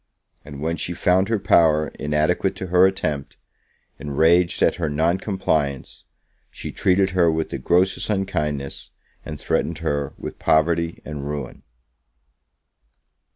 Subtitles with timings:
[0.43, 3.37] And, when she found her power inadequate to her attempt,
[3.99, 6.05] enraged at her non compliance,
[6.49, 8.89] she treated her with the grossest unkindness,
[9.23, 11.61] and threatened her with poverty and ruin.